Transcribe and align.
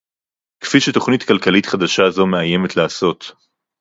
כפי 0.63 0.79
שתוכנית 0.79 1.23
כלכלית 1.23 1.65
חדשה 1.65 2.09
זו 2.09 2.27
מאיימת 2.27 2.75
לעשות 2.77 3.31